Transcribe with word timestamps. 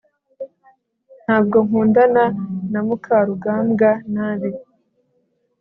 ntabwo 1.23 1.57
nkundana 1.65 2.25
na 2.71 2.79
mukarugambwa 2.87 3.89
nabi 4.13 4.51